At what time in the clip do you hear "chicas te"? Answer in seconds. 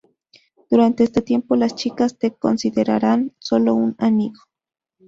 1.75-2.33